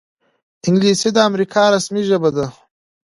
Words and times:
انګلیسي 0.67 1.09
د 1.13 1.17
امریکا 1.29 1.61
رسمي 1.75 2.03
ژبه 2.09 2.29
ده 2.35 2.45